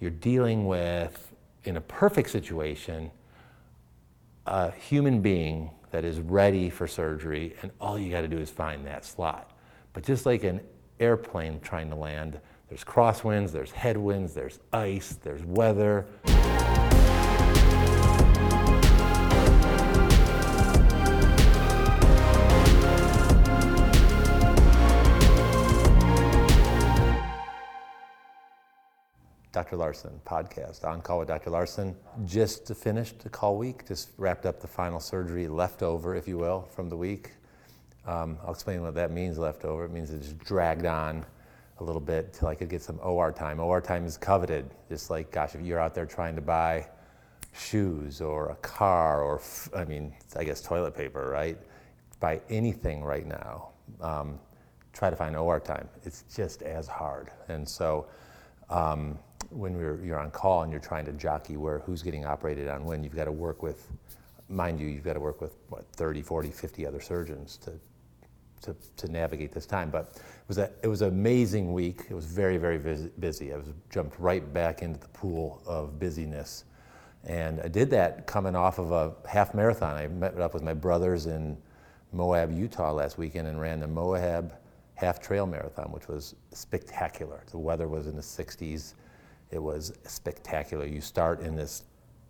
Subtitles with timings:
[0.00, 1.34] you're dealing with,
[1.64, 3.10] in a perfect situation,
[4.46, 8.50] a human being that is ready for surgery, and all you got to do is
[8.50, 9.52] find that slot.
[9.92, 10.60] But just like an
[11.00, 12.38] airplane trying to land,
[12.68, 16.06] there's crosswinds, there's headwinds, there's ice, there's weather.
[29.56, 29.76] Dr.
[29.76, 31.48] Larson podcast, On Call with Dr.
[31.48, 31.96] Larson.
[32.26, 36.68] Just finished the call week, just wrapped up the final surgery, leftover, if you will,
[36.74, 37.30] from the week.
[38.06, 39.86] Um, I'll explain what that means, leftover.
[39.86, 41.24] It means it just dragged on
[41.80, 43.58] a little bit till I could get some OR time.
[43.58, 46.86] OR time is coveted, just like, gosh, if you're out there trying to buy
[47.58, 49.40] shoes or a car or,
[49.74, 51.56] I mean, I guess toilet paper, right?
[52.20, 53.70] Buy anything right now,
[54.02, 54.38] um,
[54.92, 55.88] try to find OR time.
[56.04, 57.30] It's just as hard.
[57.48, 58.06] And so,
[58.68, 59.18] um,
[59.50, 62.84] when you're, you're on call and you're trying to jockey where who's getting operated on
[62.84, 63.88] when, you've got to work with,
[64.48, 67.72] mind you, you've got to work with what 30, 40, 50 other surgeons to,
[68.62, 69.90] to, to navigate this time.
[69.90, 72.02] But it was a, it was an amazing week.
[72.08, 72.78] It was very, very
[73.18, 73.52] busy.
[73.52, 76.64] I was jumped right back into the pool of busyness.
[77.24, 79.96] And I did that coming off of a half marathon.
[79.96, 81.56] I met up with my brothers in
[82.12, 84.54] Moab, Utah last weekend and ran the Moab
[84.94, 87.42] half trail marathon, which was spectacular.
[87.50, 88.94] The weather was in the 60s.
[89.50, 90.86] It was spectacular.
[90.86, 91.84] You start in this,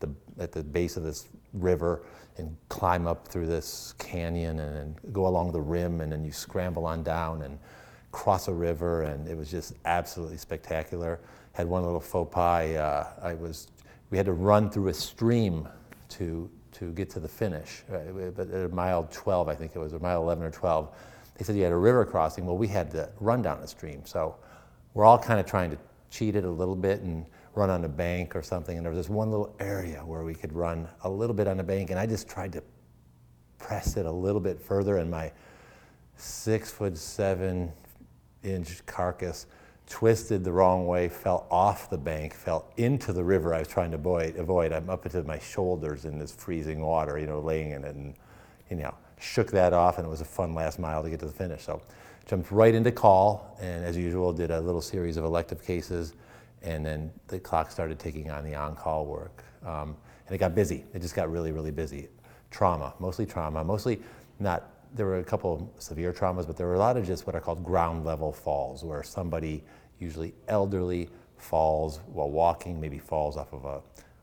[0.00, 2.02] the, at the base of this river
[2.38, 6.32] and climb up through this canyon and, and go along the rim and then you
[6.32, 7.58] scramble on down and
[8.10, 11.20] cross a river and it was just absolutely spectacular.
[11.52, 12.76] Had one little faux pas.
[12.76, 13.68] Uh, I was,
[14.10, 15.68] we had to run through a stream
[16.10, 17.82] to to get to the finish.
[17.88, 18.34] Right?
[18.34, 20.90] But at mile 12, I think it was, or mile 11 or 12,
[21.36, 22.44] they said you had a river crossing.
[22.44, 24.02] Well, we had to run down the stream.
[24.04, 24.36] So
[24.94, 25.78] we're all kind of trying to
[26.12, 27.24] cheated a little bit and
[27.54, 28.76] run on a bank or something.
[28.76, 31.58] And there was this one little area where we could run a little bit on
[31.58, 31.90] a bank.
[31.90, 32.62] And I just tried to
[33.58, 34.98] press it a little bit further.
[34.98, 35.32] And my
[36.16, 37.72] six foot seven
[38.44, 39.46] inch carcass
[39.88, 43.90] twisted the wrong way, fell off the bank, fell into the river I was trying
[43.90, 44.72] to avoid.
[44.72, 47.94] I'm up to my shoulders in this freezing water, you know, laying in it.
[47.96, 48.14] And,
[48.70, 49.96] you know, shook that off.
[49.96, 51.62] And it was a fun last mile to get to the finish.
[51.62, 51.80] So
[52.26, 56.14] jumped right into call, and as usual, did a little series of elective cases,
[56.62, 59.44] and then the clock started ticking on the on-call work.
[59.64, 59.96] Um,
[60.26, 60.84] and it got busy.
[60.94, 62.08] It just got really, really busy.
[62.50, 64.00] Trauma, mostly trauma, mostly
[64.38, 67.26] not, there were a couple of severe traumas, but there were a lot of just
[67.26, 69.64] what are called ground level falls, where somebody,
[69.98, 73.80] usually elderly, falls while walking, maybe falls off of a,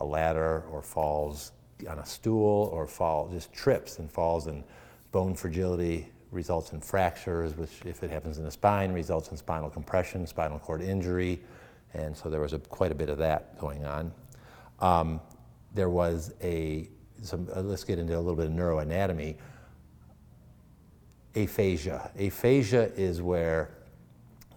[0.00, 1.52] a ladder or falls
[1.88, 4.64] on a stool or fall, just trips and falls and
[5.10, 9.70] bone fragility, results in fractures, which, if it happens in the spine, results in spinal
[9.70, 11.40] compression, spinal cord injury.
[11.94, 14.12] And so there was a, quite a bit of that going on.
[14.80, 15.20] Um,
[15.74, 16.88] there was a,
[17.20, 19.36] some, uh, let's get into a little bit of neuroanatomy.
[21.36, 22.10] Aphasia.
[22.18, 23.70] Aphasia is where,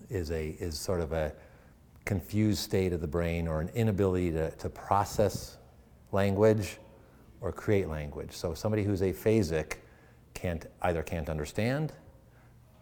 [0.09, 1.33] is, a, is sort of a
[2.05, 5.57] confused state of the brain or an inability to, to process
[6.11, 6.77] language
[7.41, 8.31] or create language.
[8.31, 9.75] So somebody who's aphasic
[10.45, 11.91] can't either can't understand,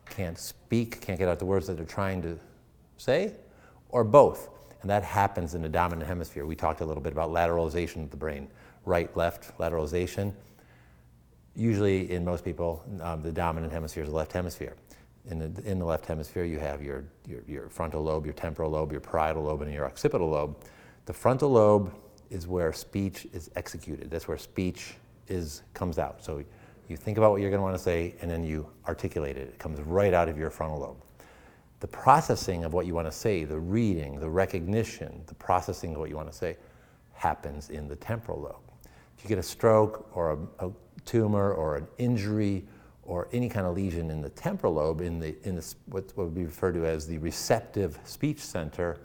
[0.09, 2.37] can't speak, can't get out the words that they're trying to
[2.97, 3.33] say,
[3.87, 4.49] or both.
[4.81, 6.45] And that happens in the dominant hemisphere.
[6.45, 8.49] We talked a little bit about lateralization of the brain,
[8.83, 10.33] right, left, lateralization.
[11.55, 14.75] Usually, in most people, um, the dominant hemisphere is the left hemisphere.
[15.29, 18.71] In the, in the left hemisphere, you have your, your, your frontal lobe, your temporal
[18.71, 20.57] lobe, your parietal lobe, and your occipital lobe.
[21.05, 21.93] The frontal lobe
[22.29, 24.11] is where speech is executed.
[24.11, 24.95] That's where speech
[25.29, 26.21] is comes out.
[26.21, 26.43] So
[26.87, 29.47] you think about what you're going to want to say, and then you articulate it.
[29.47, 30.97] It comes right out of your frontal lobe.
[31.79, 35.99] The processing of what you want to say, the reading, the recognition, the processing of
[35.99, 36.57] what you want to say,
[37.13, 38.89] happens in the temporal lobe.
[39.17, 40.71] If you get a stroke or a, a
[41.05, 42.65] tumor or an injury
[43.03, 46.25] or any kind of lesion in the temporal lobe, in, the, in the, what, what
[46.25, 48.97] would be referred to as the receptive speech center,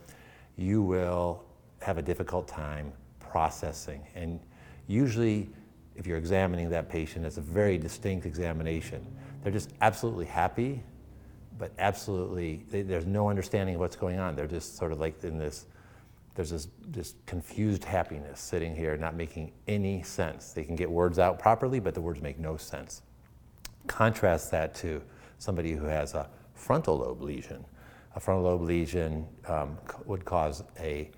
[0.57, 1.45] you will
[1.81, 4.07] have a difficult time processing.
[4.15, 4.41] And
[4.87, 5.51] usually
[5.99, 9.05] if you're examining that patient, it's a very distinct examination.
[9.43, 10.81] They're just absolutely happy,
[11.59, 14.37] but absolutely, they, there's no understanding of what's going on.
[14.37, 15.67] They're just sort of like in this,
[16.37, 20.53] there's this, this confused happiness sitting here, not making any sense.
[20.53, 23.03] They can get words out properly, but the words make no sense.
[23.89, 25.03] Contrast that to
[25.39, 27.65] somebody who has a frontal lobe lesion.
[28.15, 31.11] A frontal lobe lesion um, would cause a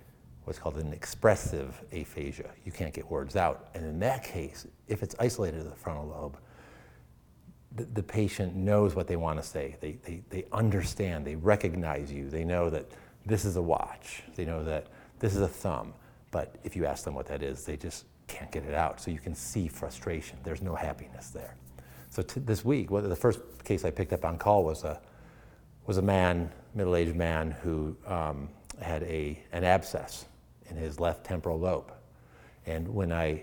[0.50, 2.50] what's called an expressive aphasia.
[2.64, 3.69] You can't get words out.
[3.73, 6.38] And in that case, if it's isolated to the frontal lobe,
[7.76, 9.76] the, the patient knows what they want to say.
[9.81, 12.29] They, they, they understand, they recognize you.
[12.29, 12.87] They know that
[13.25, 14.25] this is a watch.
[14.35, 14.88] They know that
[15.20, 15.94] this is a thumb.
[16.32, 19.00] But if you ask them what that is, they just can't get it out.
[19.00, 20.37] So you can see frustration.
[20.43, 21.55] There's no happiness there.
[22.08, 25.00] So t- this week, well, the first case I picked up on call was a,
[25.87, 28.49] was a man, middle-aged man, who um,
[28.81, 30.25] had a, an abscess
[30.70, 31.93] in his left temporal lobe.
[32.67, 33.43] And when I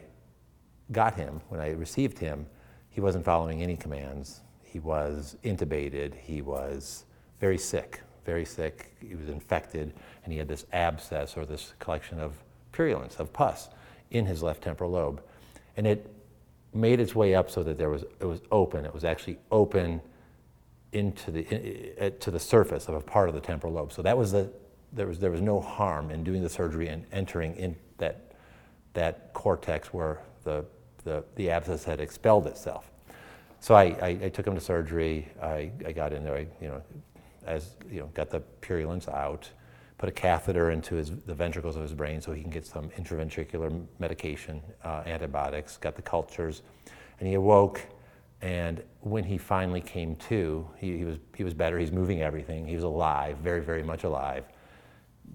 [0.92, 2.46] got him, when I received him,
[2.90, 4.42] he wasn't following any commands.
[4.64, 6.16] He was intubated.
[6.16, 7.06] He was
[7.40, 8.96] very sick, very sick.
[9.00, 9.94] He was infected,
[10.24, 12.34] and he had this abscess or this collection of
[12.72, 13.70] purulence, of pus,
[14.12, 15.22] in his left temporal lobe.
[15.76, 16.14] And it
[16.74, 18.86] made its way up so that there was, it was open.
[18.86, 20.02] It was actually open
[20.92, 21.42] into the,
[22.06, 23.92] in, to the surface of a part of the temporal lobe.
[23.92, 24.50] So that was the,
[24.94, 28.34] there was, there was no harm in doing the surgery and entering in that,
[28.94, 30.66] that cortex where the,
[31.04, 32.92] the, the abscess had expelled itself.
[33.60, 35.28] So I, I, I took him to surgery.
[35.42, 36.82] I, I got in there, I, you know,
[37.46, 39.50] as, you know, got the purulence out,
[39.98, 42.90] put a catheter into his, the ventricles of his brain so he can get some
[42.92, 46.62] intraventricular medication, uh, antibiotics, got the cultures,
[47.20, 47.82] and he awoke.
[48.42, 51.80] And when he finally came to, he, he, was, he was better.
[51.80, 52.68] He's moving everything.
[52.68, 54.44] He was alive, very, very much alive.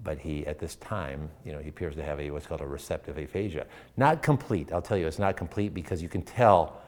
[0.03, 2.67] But he, at this time, you know, he appears to have a what's called a
[2.67, 3.65] receptive aphasia.
[3.95, 4.73] Not complete.
[4.73, 6.81] I'll tell you, it's not complete because you can tell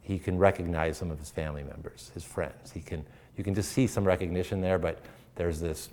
[0.00, 2.72] he can recognize some of his family members, his friends.
[2.72, 3.04] He can,
[3.36, 4.98] you can just see some recognition there, but
[5.36, 5.90] there's this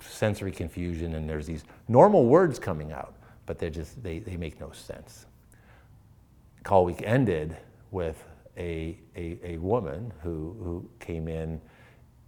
[0.00, 3.14] sensory confusion and there's these normal words coming out,
[3.46, 5.26] but they're just, they, they make no sense.
[6.62, 7.56] Call week ended
[7.90, 8.22] with
[8.56, 11.60] a, a, a woman who, who came in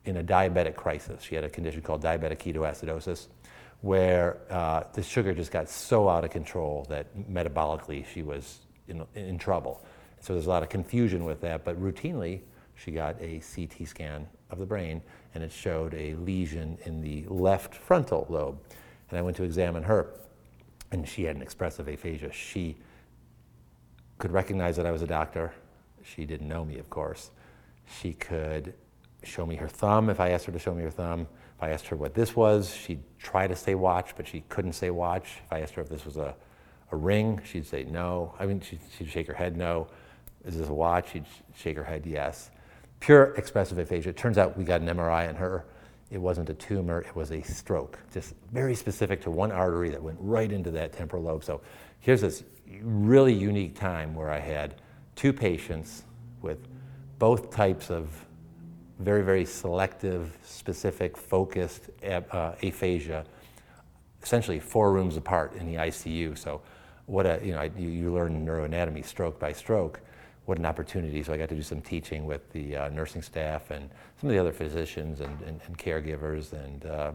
[0.05, 1.23] in a diabetic crisis.
[1.23, 3.29] She had a condition called diabetic ketoacidosis,
[3.83, 9.05] where uh, the sugar just got so out of control that metabolically she was in,
[9.15, 9.85] in trouble.
[10.21, 12.41] So there's a lot of confusion with that, but routinely
[12.75, 15.03] she got a CT scan of the brain
[15.35, 18.59] and it showed a lesion in the left frontal lobe.
[19.09, 20.15] And I went to examine her
[20.93, 22.33] and she had an expressive aphasia.
[22.33, 22.77] She
[24.19, 25.53] could recognize that I was a doctor.
[26.03, 27.31] She didn't know me, of course.
[28.01, 28.75] She could
[29.23, 31.27] show me her thumb if I asked her to show me her thumb.
[31.57, 34.73] If I asked her what this was, she'd try to say watch, but she couldn't
[34.73, 35.41] say watch.
[35.45, 36.35] If I asked her if this was a,
[36.91, 38.35] a ring, she'd say no.
[38.39, 39.89] I mean, she'd, she'd shake her head no.
[40.45, 41.13] Is this a watch?
[41.13, 42.51] She'd shake her head yes
[43.01, 44.11] pure expressive aphasia.
[44.11, 45.65] It turns out we got an MRI on her.
[46.11, 50.03] It wasn't a tumor, it was a stroke, just very specific to one artery that
[50.03, 51.45] went right into that temporal lobe.
[51.45, 51.61] So
[52.01, 52.43] here's this
[52.83, 54.81] really unique time where I had
[55.15, 56.05] two patients
[56.43, 56.59] with
[57.19, 58.09] both types of
[59.01, 63.25] very, very selective, specific, focused uh, aphasia,
[64.23, 66.37] essentially four rooms apart in the ICU.
[66.39, 66.61] So
[67.07, 70.01] what a, you know, you, you learn neuroanatomy stroke by stroke
[70.51, 71.23] what an opportunity.
[71.23, 73.89] So I got to do some teaching with the uh, nursing staff and
[74.21, 77.13] some of the other physicians and, and, and caregivers and, uh,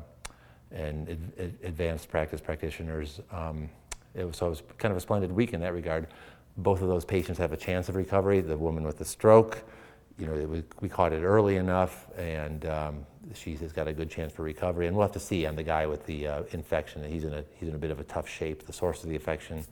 [0.72, 3.20] and ad- advanced practice practitioners.
[3.32, 3.70] Um,
[4.14, 6.08] it was, so it was kind of a splendid week in that regard.
[6.56, 8.40] Both of those patients have a chance of recovery.
[8.40, 9.64] The woman with the stroke,
[10.18, 14.32] you know, we caught it early enough, and um, she has got a good chance
[14.32, 14.88] for recovery.
[14.88, 17.04] And we'll have to see on the guy with the uh, infection.
[17.04, 18.66] He's in a he's in a bit of a tough shape.
[18.66, 19.66] The source of the infection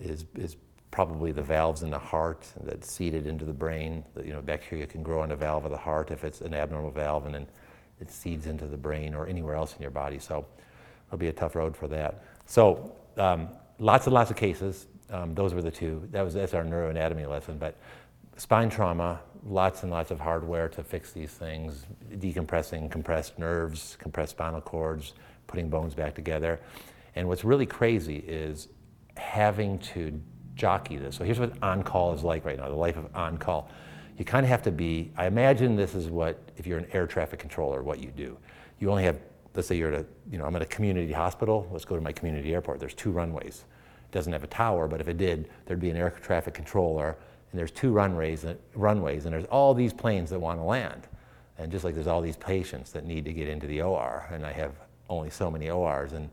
[0.00, 0.56] is is
[0.90, 4.04] probably the valves in the heart that seeded into the brain.
[4.24, 6.90] You know, bacteria can grow in a valve of the heart if it's an abnormal
[6.90, 7.46] valve, and then
[8.00, 10.18] it seeds into the brain or anywhere else in your body.
[10.18, 10.44] So
[11.08, 12.24] it'll be a tough road for that.
[12.46, 14.86] So um, lots and lots of cases.
[15.10, 16.08] Um, those were the two.
[16.10, 17.58] That was that's our neuroanatomy lesson.
[17.58, 17.76] But
[18.40, 24.30] spine trauma, lots and lots of hardware to fix these things, decompressing compressed nerves, compressed
[24.30, 25.12] spinal cords,
[25.46, 26.58] putting bones back together.
[27.16, 28.68] And what's really crazy is
[29.18, 30.18] having to
[30.54, 31.16] jockey this.
[31.16, 33.68] So here's what on call is like right now, the life of on call.
[34.16, 37.06] You kind of have to be, I imagine this is what, if you're an air
[37.06, 38.38] traffic controller, what you do.
[38.78, 39.18] You only have,
[39.54, 42.00] let's say you're at a, you know, I'm at a community hospital, let's go to
[42.00, 42.80] my community airport.
[42.80, 43.66] There's two runways.
[44.10, 47.18] It doesn't have a tower, but if it did, there'd be an air traffic controller,
[47.50, 51.08] and there's two runways, runways, and there's all these planes that want to land.
[51.58, 54.46] And just like there's all these patients that need to get into the OR, and
[54.46, 54.72] I have
[55.08, 56.30] only so many ORs, and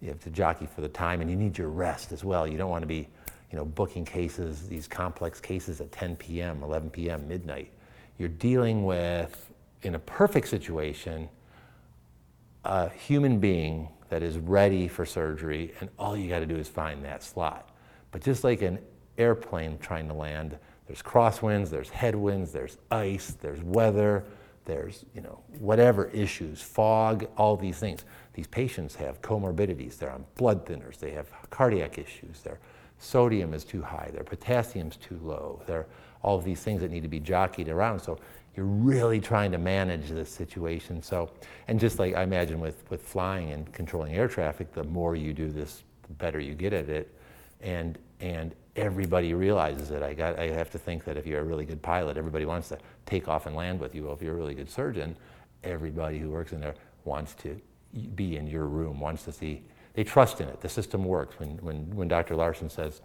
[0.00, 2.46] you have to jockey for the time, and you need your rest as well.
[2.46, 3.08] You don't want to be
[3.50, 7.72] you know, booking cases, these complex cases at 10 p.m., 11 p.m., midnight.
[8.18, 9.50] You're dealing with,
[9.82, 11.28] in a perfect situation,
[12.64, 16.68] a human being that is ready for surgery, and all you got to do is
[16.68, 17.70] find that slot.
[18.10, 18.78] But just like an
[19.18, 24.24] airplane trying to land, there's crosswinds, there's headwinds, there's ice, there's weather,
[24.64, 28.04] there's you know whatever issues, fog, all these things.
[28.34, 29.98] These patients have comorbidities.
[29.98, 30.98] They're on blood thinners.
[30.98, 32.40] They have cardiac issues.
[32.42, 32.60] They're
[32.98, 35.86] sodium is too high, their potassium's too low, there are
[36.22, 38.00] all of these things that need to be jockeyed around.
[38.00, 38.18] So
[38.56, 41.00] you're really trying to manage this situation.
[41.00, 41.30] So,
[41.68, 45.32] and just like I imagine with, with flying and controlling air traffic, the more you
[45.32, 47.14] do this, the better you get at it.
[47.60, 50.02] And, and everybody realizes it.
[50.02, 52.68] I, got, I have to think that if you're a really good pilot, everybody wants
[52.68, 54.04] to take off and land with you.
[54.04, 55.16] Well, if you're a really good surgeon,
[55.64, 57.60] everybody who works in there wants to
[58.14, 59.62] be in your room, wants to see,
[59.94, 60.60] they trust in it.
[60.60, 61.38] The system works.
[61.40, 62.36] When, when, when Dr.
[62.36, 63.02] Larson says,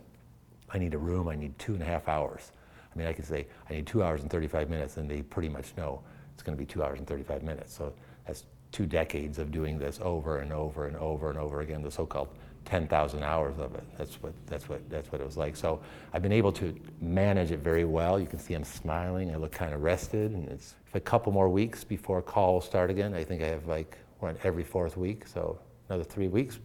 [0.69, 2.51] I need a room, I need two and a half hours.
[2.93, 5.49] I mean, I could say, I need two hours and 35 minutes, and they pretty
[5.49, 6.01] much know
[6.33, 7.73] it's going to be two hours and 35 minutes.
[7.75, 7.93] So
[8.27, 11.91] that's two decades of doing this over and over and over and over again, the
[11.91, 12.29] so-called
[12.65, 13.83] 10,000 hours of it.
[13.97, 15.55] That's what, that's, what, that's what it was like.
[15.55, 15.81] So
[16.13, 18.19] I've been able to manage it very well.
[18.19, 19.31] You can see I'm smiling.
[19.31, 20.31] I look kind of rested.
[20.31, 23.13] And it's a couple more weeks before call will start again.
[23.13, 25.27] I think I have like one every fourth week.
[25.27, 26.59] So another three weeks.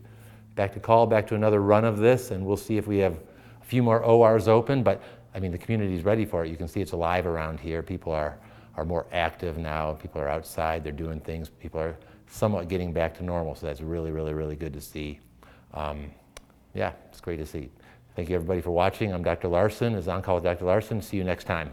[0.55, 2.31] Back to call, back to another run of this.
[2.31, 3.19] And we'll see if we have
[3.61, 4.83] a few more ORs open.
[4.83, 5.03] But
[5.35, 6.49] I mean, the community is ready for it.
[6.49, 7.83] You can see it's alive around here.
[7.83, 8.39] People are,
[8.77, 9.93] are more active now.
[9.95, 10.85] People are outside.
[10.85, 11.49] They're doing things.
[11.49, 11.97] People are
[12.29, 13.55] somewhat getting back to normal.
[13.55, 15.21] So that's really, really, really good to see.
[15.75, 16.11] Um,
[16.75, 17.71] yeah, it's great to see.
[18.17, 19.13] Thank you everybody for watching.
[19.13, 19.49] I'm Dr.
[19.49, 19.95] Larson.
[19.95, 20.65] Is On Call with Dr.
[20.65, 21.01] Larson.
[21.01, 21.73] See you next time.